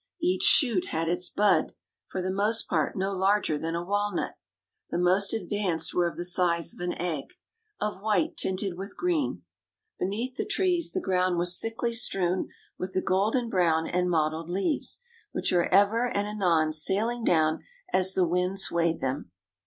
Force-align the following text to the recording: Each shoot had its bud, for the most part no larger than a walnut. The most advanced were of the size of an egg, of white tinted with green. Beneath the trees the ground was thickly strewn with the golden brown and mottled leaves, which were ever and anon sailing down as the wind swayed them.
Each 0.19 0.41
shoot 0.41 0.85
had 0.85 1.07
its 1.07 1.29
bud, 1.29 1.75
for 2.07 2.23
the 2.23 2.31
most 2.33 2.67
part 2.67 2.95
no 2.97 3.11
larger 3.11 3.55
than 3.55 3.75
a 3.75 3.85
walnut. 3.85 4.33
The 4.89 4.97
most 4.97 5.31
advanced 5.31 5.93
were 5.93 6.09
of 6.09 6.17
the 6.17 6.25
size 6.25 6.73
of 6.73 6.79
an 6.79 6.99
egg, 6.99 7.33
of 7.79 8.01
white 8.01 8.35
tinted 8.35 8.79
with 8.79 8.97
green. 8.97 9.43
Beneath 9.99 10.37
the 10.37 10.43
trees 10.47 10.91
the 10.91 11.01
ground 11.01 11.37
was 11.37 11.59
thickly 11.59 11.93
strewn 11.93 12.49
with 12.79 12.93
the 12.93 13.03
golden 13.03 13.47
brown 13.47 13.85
and 13.85 14.09
mottled 14.09 14.49
leaves, 14.49 15.01
which 15.33 15.51
were 15.51 15.71
ever 15.71 16.07
and 16.09 16.27
anon 16.27 16.73
sailing 16.73 17.23
down 17.23 17.63
as 17.93 18.15
the 18.15 18.25
wind 18.27 18.57
swayed 18.57 19.01
them. 19.01 19.29